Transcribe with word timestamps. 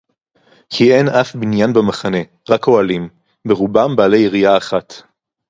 כִּי 0.69 0.93
אֵין 0.97 1.07
אַף 1.07 1.35
בִּנְיָן 1.35 1.73
בְּמַחֲנֶה, 1.73 2.19
רַק 2.49 2.67
אֹהָלִים, 2.67 3.09
בְּרֻבָּם 3.47 3.95
בַּעֲלִי 3.95 4.17
יְרִיעָה 4.17 4.57
אַחַת. 4.57 4.93